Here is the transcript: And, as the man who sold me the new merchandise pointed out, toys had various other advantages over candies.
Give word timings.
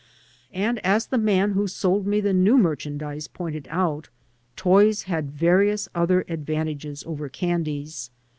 And, 0.55 0.83
as 0.83 1.05
the 1.05 1.19
man 1.19 1.51
who 1.51 1.67
sold 1.67 2.07
me 2.07 2.21
the 2.21 2.33
new 2.33 2.57
merchandise 2.57 3.27
pointed 3.27 3.67
out, 3.69 4.09
toys 4.55 5.03
had 5.03 5.29
various 5.29 5.87
other 5.93 6.25
advantages 6.27 7.03
over 7.05 7.29
candies. 7.29 8.09